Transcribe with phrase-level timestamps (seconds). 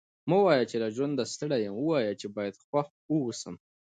[0.29, 0.63] مه وايه!
[0.71, 3.55] چي له ژونده ستړی یم؛ ووايه چي باید خوښ واوسم.